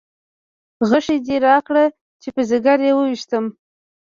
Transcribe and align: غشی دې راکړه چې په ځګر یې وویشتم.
غشی 0.89 1.17
دې 1.25 1.37
راکړه 1.47 1.83
چې 2.21 2.29
په 2.35 2.41
ځګر 2.49 2.77
یې 2.85 2.91
وویشتم. 2.95 3.45